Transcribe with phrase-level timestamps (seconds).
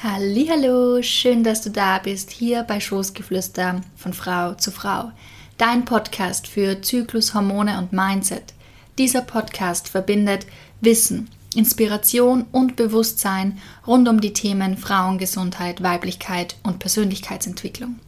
[0.00, 5.10] Hallo, schön, dass du da bist hier bei Schoßgeflüster von Frau zu Frau,
[5.56, 8.54] dein Podcast für Zyklus, Hormone und Mindset.
[8.96, 10.46] Dieser Podcast verbindet
[10.80, 13.58] Wissen, Inspiration und Bewusstsein
[13.88, 17.98] rund um die Themen Frauengesundheit, Weiblichkeit und Persönlichkeitsentwicklung.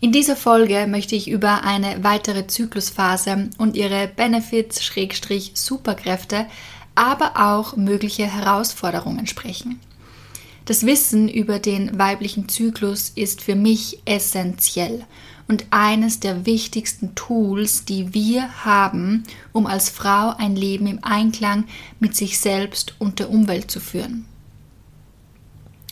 [0.00, 6.46] In dieser Folge möchte ich über eine weitere Zyklusphase und ihre Benefits-Superkräfte,
[6.96, 9.78] aber auch mögliche Herausforderungen sprechen.
[10.64, 15.04] Das Wissen über den weiblichen Zyklus ist für mich essentiell
[15.46, 21.64] und eines der wichtigsten Tools, die wir haben, um als Frau ein Leben im Einklang
[22.00, 24.24] mit sich selbst und der Umwelt zu führen.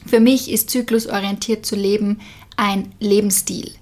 [0.06, 2.20] Für mich ist zyklusorientiert zu leben
[2.56, 3.72] ein Lebensstil,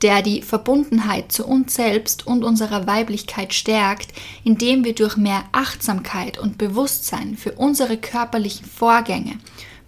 [0.00, 4.12] der die Verbundenheit zu uns selbst und unserer Weiblichkeit stärkt,
[4.44, 9.38] indem wir durch mehr Achtsamkeit und Bewusstsein für unsere körperlichen Vorgänge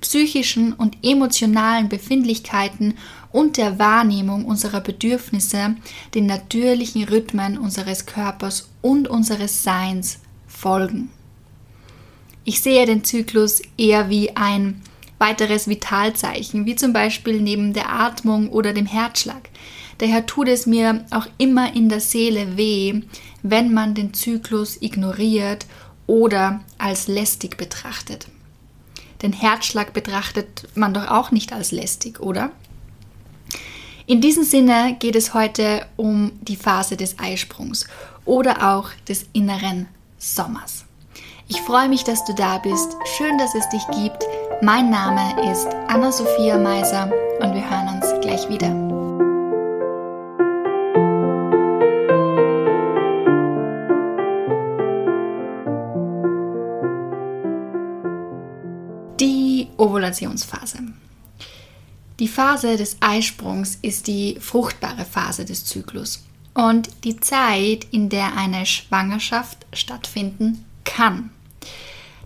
[0.01, 2.95] psychischen und emotionalen Befindlichkeiten
[3.33, 5.77] und der Wahrnehmung unserer Bedürfnisse
[6.15, 11.11] den natürlichen Rhythmen unseres Körpers und unseres Seins folgen.
[12.45, 14.81] Ich sehe den Zyklus eher wie ein
[15.19, 19.51] weiteres Vitalzeichen, wie zum Beispiel neben der Atmung oder dem Herzschlag.
[19.99, 23.03] Daher tut es mir auch immer in der Seele weh,
[23.43, 25.67] wenn man den Zyklus ignoriert
[26.07, 28.29] oder als lästig betrachtet.
[29.23, 32.51] Den Herzschlag betrachtet man doch auch nicht als lästig, oder?
[34.07, 37.87] In diesem Sinne geht es heute um die Phase des Eisprungs
[38.25, 39.87] oder auch des inneren
[40.19, 40.85] Sommers.
[41.49, 42.97] Ich freue mich, dass du da bist.
[43.17, 44.25] Schön, dass es dich gibt.
[44.63, 48.88] Mein Name ist Anna-Sophia Meiser und wir hören uns gleich wieder.
[59.79, 60.79] Ovulationsphase.
[62.19, 68.37] Die Phase des Eisprungs ist die fruchtbare Phase des Zyklus und die Zeit, in der
[68.37, 71.31] eine Schwangerschaft stattfinden kann.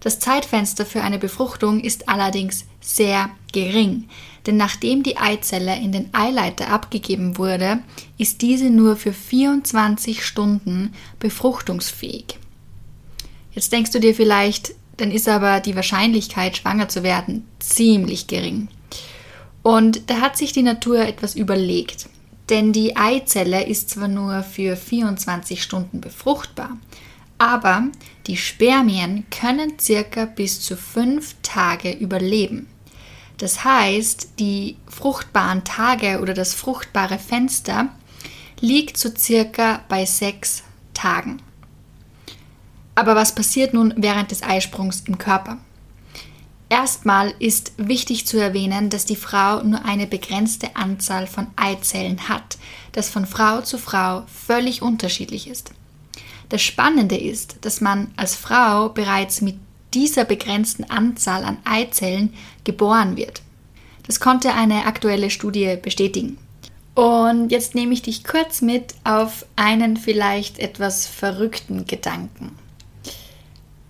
[0.00, 4.08] Das Zeitfenster für eine Befruchtung ist allerdings sehr gering,
[4.46, 7.80] denn nachdem die Eizelle in den Eileiter abgegeben wurde,
[8.18, 12.38] ist diese nur für 24 Stunden befruchtungsfähig.
[13.52, 18.68] Jetzt denkst du dir vielleicht, dann ist aber die Wahrscheinlichkeit, schwanger zu werden, ziemlich gering.
[19.62, 22.08] Und da hat sich die Natur etwas überlegt.
[22.50, 26.76] Denn die Eizelle ist zwar nur für 24 Stunden befruchtbar,
[27.36, 27.88] aber
[28.28, 32.68] die Spermien können circa bis zu fünf Tage überleben.
[33.38, 37.88] Das heißt, die fruchtbaren Tage oder das fruchtbare Fenster
[38.60, 40.62] liegt so circa bei sechs
[40.94, 41.42] Tagen.
[42.94, 45.58] Aber was passiert nun während des Eisprungs im Körper?
[46.68, 52.56] Erstmal ist wichtig zu erwähnen, dass die Frau nur eine begrenzte Anzahl von Eizellen hat,
[52.92, 55.72] das von Frau zu Frau völlig unterschiedlich ist.
[56.48, 59.56] Das Spannende ist, dass man als Frau bereits mit
[59.92, 62.32] dieser begrenzten Anzahl an Eizellen
[62.64, 63.42] geboren wird.
[64.06, 66.38] Das konnte eine aktuelle Studie bestätigen.
[66.94, 72.61] Und jetzt nehme ich dich kurz mit auf einen vielleicht etwas verrückten Gedanken.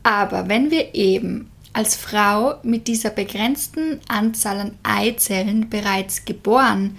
[0.02, 6.98] Aber wenn wir eben als Frau mit dieser begrenzten Anzahl an Eizellen bereits geboren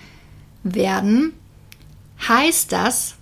[0.64, 1.34] werden,
[2.28, 3.16] heißt das,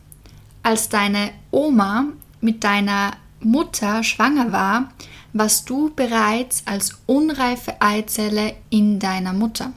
[0.63, 2.05] als deine Oma
[2.39, 4.91] mit deiner Mutter schwanger war,
[5.33, 9.71] warst du bereits als unreife Eizelle in deiner Mutter.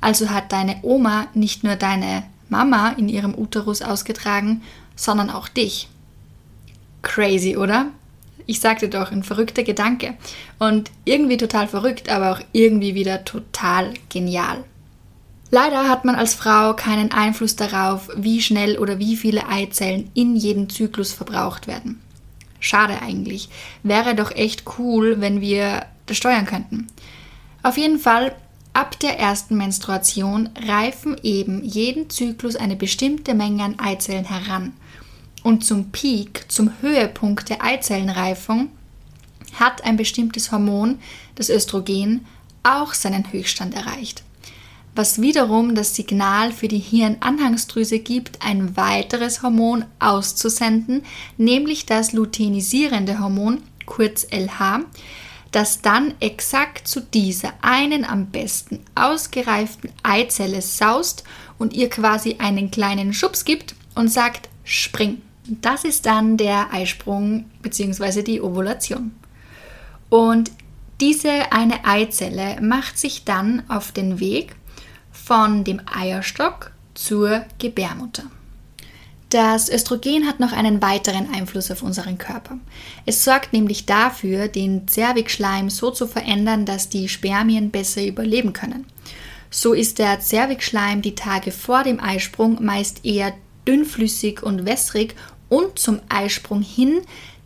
[0.00, 4.62] Also hat deine Oma nicht nur deine Mama in ihrem Uterus ausgetragen,
[4.94, 5.88] sondern auch dich.
[7.02, 7.86] Crazy, oder?
[8.46, 10.14] Ich sagte doch, ein verrückter Gedanke.
[10.58, 14.64] Und irgendwie total verrückt, aber auch irgendwie wieder total genial.
[15.50, 20.36] Leider hat man als Frau keinen Einfluss darauf, wie schnell oder wie viele Eizellen in
[20.36, 22.00] jedem Zyklus verbraucht werden.
[22.58, 23.48] Schade eigentlich.
[23.82, 26.88] Wäre doch echt cool, wenn wir das steuern könnten.
[27.62, 28.34] Auf jeden Fall,
[28.72, 34.72] ab der ersten Menstruation reifen eben jeden Zyklus eine bestimmte Menge an Eizellen heran
[35.46, 38.68] und zum Peak, zum Höhepunkt der Eizellenreifung,
[39.54, 40.98] hat ein bestimmtes Hormon,
[41.36, 42.26] das Östrogen,
[42.64, 44.24] auch seinen Höchststand erreicht.
[44.96, 51.04] Was wiederum das Signal für die Hirnanhangsdrüse gibt, ein weiteres Hormon auszusenden,
[51.36, 54.80] nämlich das luteinisierende Hormon, kurz LH,
[55.52, 61.22] das dann exakt zu dieser einen am besten ausgereiften Eizelle saust
[61.56, 65.22] und ihr quasi einen kleinen Schubs gibt und sagt, spring.
[65.48, 68.22] Das ist dann der Eisprung bzw.
[68.22, 69.14] die Ovulation.
[70.08, 70.50] Und
[71.00, 74.56] Diese eine Eizelle macht sich dann auf den Weg
[75.12, 78.24] von dem Eierstock zur Gebärmutter.
[79.28, 82.58] Das Östrogen hat noch einen weiteren Einfluss auf unseren Körper.
[83.04, 88.86] Es sorgt nämlich dafür, den Zervixschleim so zu verändern, dass die Spermien besser überleben können.
[89.50, 93.34] So ist der Zervixschleim die Tage vor dem Eisprung meist eher
[93.68, 95.14] dünnflüssig und wässrig
[95.48, 97.00] und zum Eisprung hin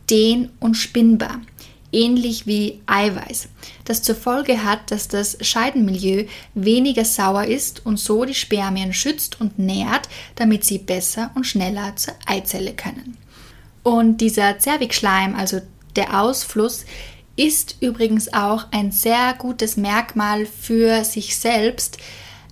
[0.09, 1.39] dehn- und spinnbar
[1.91, 3.49] ähnlich wie Eiweiß,
[3.85, 9.41] das zur Folge hat, dass das Scheidenmilieu weniger sauer ist und so die Spermien schützt
[9.41, 13.17] und nährt, damit sie besser und schneller zur Eizelle können.
[13.83, 15.61] Und dieser Zervixschleim, also
[15.95, 16.85] der Ausfluss,
[17.35, 21.97] ist übrigens auch ein sehr gutes Merkmal für sich selbst,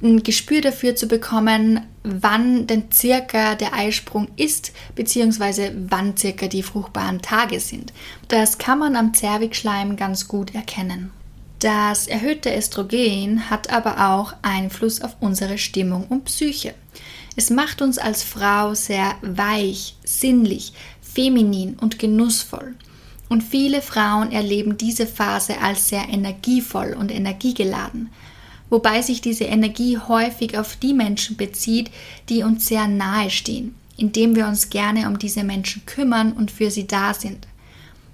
[0.01, 6.63] ein Gespür dafür zu bekommen, wann denn circa der Eisprung ist, beziehungsweise wann circa die
[6.63, 7.93] fruchtbaren Tage sind.
[8.27, 11.11] Das kann man am Zervixschleim ganz gut erkennen.
[11.59, 16.73] Das erhöhte Östrogen hat aber auch Einfluss auf unsere Stimmung und Psyche.
[17.35, 22.75] Es macht uns als Frau sehr weich, sinnlich, feminin und genussvoll.
[23.27, 28.09] Und viele Frauen erleben diese Phase als sehr energievoll und energiegeladen
[28.69, 31.91] wobei sich diese Energie häufig auf die Menschen bezieht,
[32.29, 36.71] die uns sehr nahe stehen, indem wir uns gerne um diese Menschen kümmern und für
[36.71, 37.47] sie da sind.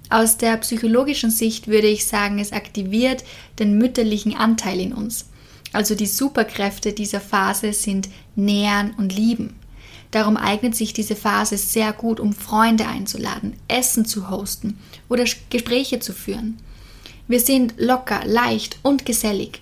[0.08, 3.24] Aus der psychologischen Sicht würde ich sagen, es aktiviert
[3.58, 5.26] den mütterlichen Anteil in uns.
[5.72, 9.56] Also die Superkräfte dieser Phase sind Nähern und Lieben.
[10.12, 14.78] Darum eignet sich diese Phase sehr gut, um Freunde einzuladen, Essen zu hosten
[15.08, 16.58] oder Gespräche zu führen.
[17.26, 19.60] Wir sind locker, leicht und gesellig.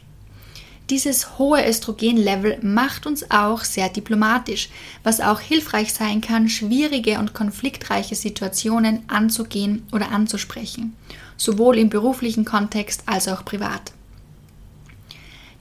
[0.90, 4.68] Dieses hohe Östrogenlevel macht uns auch sehr diplomatisch,
[5.02, 10.94] was auch hilfreich sein kann, schwierige und konfliktreiche Situationen anzugehen oder anzusprechen,
[11.38, 13.92] sowohl im beruflichen Kontext als auch privat.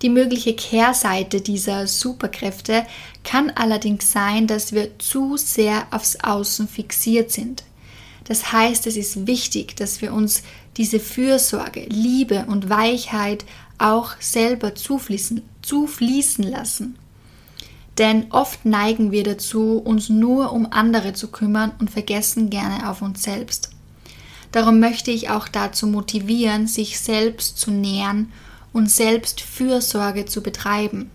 [0.02, 2.86] Die mögliche Kehrseite dieser Superkräfte
[3.24, 7.64] kann allerdings sein, dass wir zu sehr aufs Außen fixiert sind.
[8.26, 10.44] Das heißt, es ist wichtig, dass wir uns
[10.76, 13.46] diese Fürsorge, Liebe und Weichheit
[13.78, 16.98] auch selber zufließen, zufließen lassen.
[17.98, 23.02] Denn oft neigen wir dazu, uns nur um andere zu kümmern und vergessen gerne auf
[23.02, 23.70] uns selbst.
[24.52, 28.32] Darum möchte ich auch dazu motivieren, sich selbst zu nähern
[28.72, 31.12] und selbst Fürsorge zu betreiben.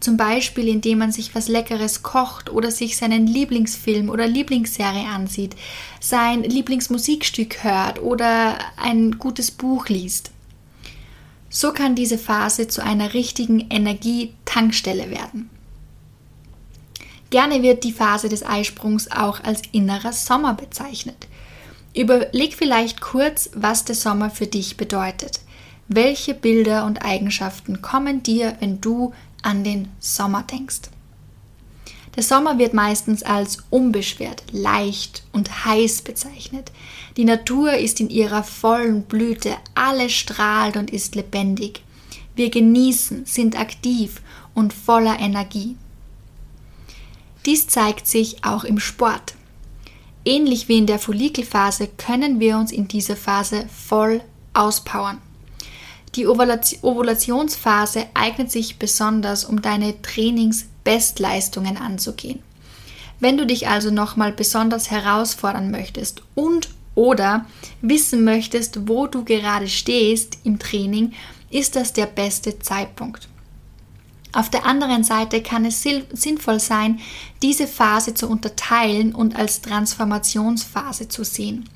[0.00, 5.54] Zum Beispiel, indem man sich was Leckeres kocht oder sich seinen Lieblingsfilm oder Lieblingsserie ansieht,
[6.00, 10.32] sein Lieblingsmusikstück hört oder ein gutes Buch liest.
[11.54, 15.50] So kann diese Phase zu einer richtigen Energietankstelle werden.
[17.28, 21.28] Gerne wird die Phase des Eisprungs auch als innerer Sommer bezeichnet.
[21.94, 25.40] Überleg vielleicht kurz, was der Sommer für dich bedeutet.
[25.88, 29.12] Welche Bilder und Eigenschaften kommen dir, wenn du
[29.42, 30.91] an den Sommer denkst?
[32.14, 36.70] Der Sommer wird meistens als unbeschwert, leicht und heiß bezeichnet.
[37.16, 41.82] Die Natur ist in ihrer vollen Blüte, alles strahlt und ist lebendig.
[42.34, 44.20] Wir genießen, sind aktiv
[44.54, 45.76] und voller Energie.
[47.46, 49.34] Dies zeigt sich auch im Sport.
[50.24, 54.20] Ähnlich wie in der Follikelphase können wir uns in dieser Phase voll
[54.54, 55.18] auspowern.
[56.14, 60.00] Die Ovulationsphase eignet sich besonders, um deine
[60.84, 62.40] Trainingsbestleistungen anzugehen.
[63.20, 67.46] Wenn du dich also nochmal besonders herausfordern möchtest und oder
[67.80, 71.12] wissen möchtest, wo du gerade stehst im Training,
[71.50, 73.28] ist das der beste Zeitpunkt.
[74.34, 77.00] Auf der anderen Seite kann es sinnvoll sein,
[77.42, 81.68] diese Phase zu unterteilen und als Transformationsphase zu sehen.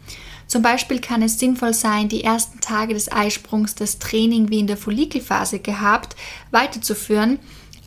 [0.47, 4.67] Zum Beispiel kann es sinnvoll sein, die ersten Tage des Eisprungs das Training wie in
[4.67, 6.17] der Follikelphase gehabt
[6.51, 7.39] weiterzuführen,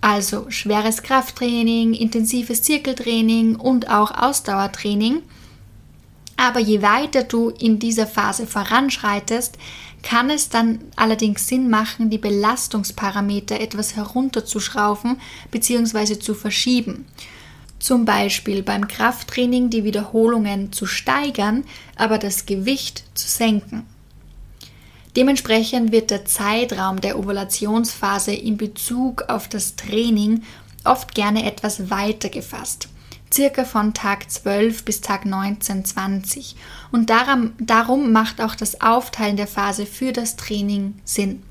[0.02, 5.22] also schweres Krafttraining, intensives Zirkeltraining und auch Ausdauertraining.
[6.38, 9.58] Aber je weiter du in dieser Phase voranschreitest,
[10.02, 15.20] kann es dann allerdings Sinn machen, die Belastungsparameter etwas herunterzuschrauben
[15.52, 16.20] bzw.
[16.20, 17.06] zu verschieben.
[17.80, 21.66] Zum Beispiel beim Krafttraining die Wiederholungen zu steigern,
[21.96, 23.86] aber das Gewicht zu senken.
[25.20, 30.44] Dementsprechend wird der Zeitraum der Ovulationsphase in Bezug auf das Training
[30.86, 32.88] oft gerne etwas weiter gefasst,
[33.30, 36.56] circa von Tag 12 bis Tag 19, 20.
[36.94, 41.44] Und darum, darum macht auch das Aufteilen der Phase für das Training Sinn.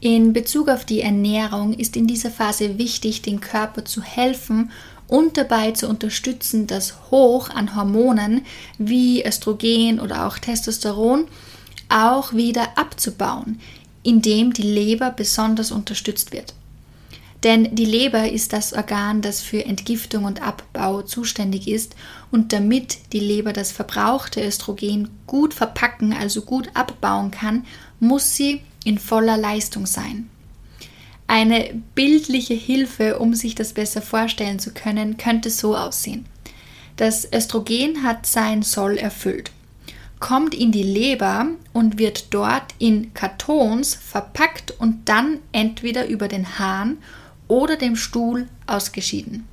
[0.00, 4.72] In Bezug auf die Ernährung ist in dieser Phase wichtig, den Körper zu helfen
[5.06, 8.44] und dabei zu unterstützen, das Hoch an Hormonen
[8.76, 11.28] wie Östrogen oder auch Testosteron
[11.94, 13.60] auch wieder abzubauen,
[14.02, 16.54] indem die Leber besonders unterstützt wird.
[17.44, 21.94] Denn die Leber ist das Organ, das für Entgiftung und Abbau zuständig ist
[22.30, 27.64] und damit die Leber das verbrauchte Östrogen gut verpacken, also gut abbauen kann,
[28.00, 30.30] muss sie in voller Leistung sein.
[31.26, 36.26] Eine bildliche Hilfe, um sich das besser vorstellen zu können, könnte so aussehen.
[36.96, 39.50] Das Östrogen hat sein Soll erfüllt,
[40.20, 46.58] kommt in die Leber und wird dort in Kartons verpackt und dann entweder über den
[46.58, 46.98] Hahn
[47.48, 49.46] oder dem Stuhl ausgeschieden.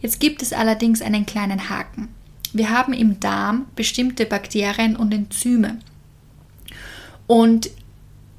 [0.00, 2.08] Jetzt gibt es allerdings einen kleinen Haken.
[2.52, 5.78] Wir haben im Darm bestimmte Bakterien und Enzyme.
[7.26, 7.70] Und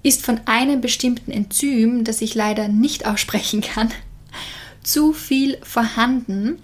[0.04, 3.92] ist von einem bestimmten Enzym, das ich leider nicht aussprechen kann,
[4.84, 6.60] zu viel vorhanden,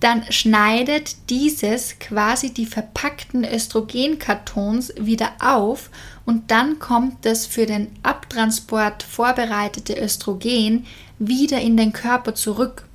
[0.00, 5.90] dann schneidet dieses quasi die verpackten Östrogenkartons wieder auf
[6.24, 10.86] und dann kommt das für den Abtransport vorbereitete Östrogen
[11.18, 12.86] wieder in den Körper zurück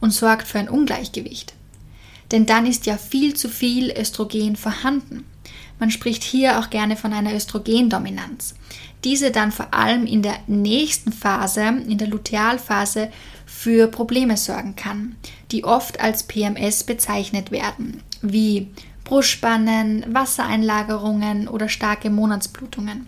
[0.00, 1.54] und sorgt für ein Ungleichgewicht.
[2.30, 5.24] Denn dann ist ja viel zu viel Östrogen vorhanden.
[5.78, 8.54] Man spricht hier auch gerne von einer Östrogendominanz.
[9.06, 13.12] Diese dann vor allem in der nächsten Phase, in der Lutealphase,
[13.46, 15.14] für Probleme sorgen kann,
[15.52, 18.66] die oft als PMS bezeichnet werden, wie
[19.04, 23.06] Brustspannen, Wassereinlagerungen oder starke Monatsblutungen.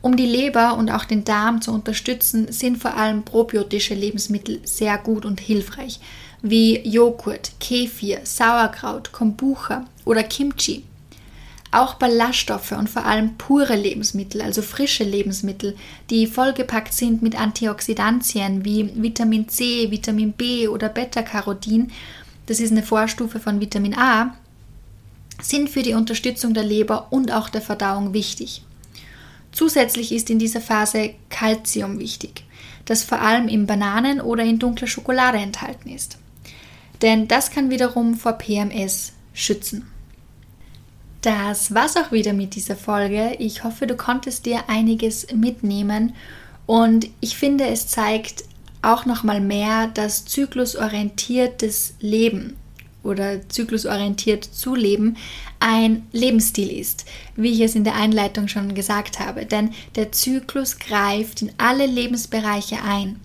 [0.00, 4.96] Um die Leber und auch den Darm zu unterstützen, sind vor allem probiotische Lebensmittel sehr
[4.96, 6.00] gut und hilfreich,
[6.40, 10.84] wie Joghurt, Kefir, Sauerkraut, Kombucha oder Kimchi.
[11.72, 15.76] Auch Ballaststoffe und vor allem pure Lebensmittel, also frische Lebensmittel,
[16.10, 21.92] die vollgepackt sind mit Antioxidantien wie Vitamin C, Vitamin B oder Beta-Carotin,
[22.46, 24.34] das ist eine Vorstufe von Vitamin A,
[25.40, 28.62] sind für die Unterstützung der Leber und auch der Verdauung wichtig.
[29.52, 32.44] Zusätzlich ist in dieser Phase Calcium wichtig,
[32.84, 36.18] das vor allem in Bananen oder in dunkler Schokolade enthalten ist.
[37.02, 39.86] Denn das kann wiederum vor PMS schützen.
[41.22, 43.36] Das war's auch wieder mit dieser Folge.
[43.38, 46.14] Ich hoffe, du konntest dir einiges mitnehmen
[46.66, 48.44] und ich finde, es zeigt
[48.80, 52.56] auch noch mal mehr, dass zyklusorientiertes Leben
[53.02, 55.16] oder zyklusorientiert zu leben
[55.58, 57.04] ein Lebensstil ist,
[57.36, 61.86] wie ich es in der Einleitung schon gesagt habe, denn der Zyklus greift in alle
[61.86, 63.20] Lebensbereiche ein.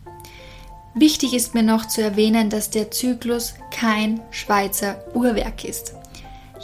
[0.95, 5.93] Wichtig ist mir noch zu erwähnen, dass der Zyklus kein Schweizer Uhrwerk ist.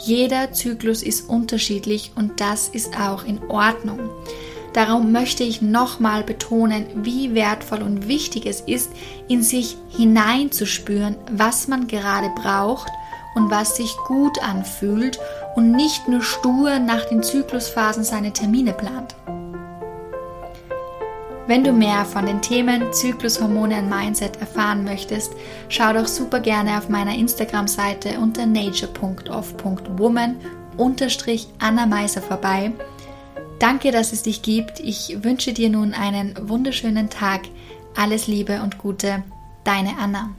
[0.04, 4.10] Jeder Zyklus ist unterschiedlich und das ist auch in Ordnung.
[4.72, 8.90] Darum möchte ich nochmal betonen, wie wertvoll und wichtig es ist,
[9.28, 12.90] in sich hineinzuspüren, was man gerade braucht
[13.36, 15.20] und was sich gut anfühlt
[15.54, 19.14] und nicht nur stur nach den Zyklusphasen seine Termine plant.
[21.48, 25.32] Wenn du mehr von den Themen Zyklus, Hormone und Mindset erfahren möchtest,
[25.68, 30.36] schau doch super gerne auf meiner Instagram-Seite unter nature.off.woman
[31.58, 32.72] Anna Meiser vorbei.
[33.58, 34.78] Danke, dass es dich gibt.
[34.80, 37.42] Ich wünsche dir nun einen wunderschönen Tag.
[37.96, 39.22] Alles Liebe und Gute,
[39.64, 40.30] deine Anna.